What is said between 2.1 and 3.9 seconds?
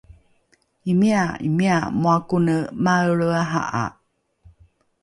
kone maelre aha’a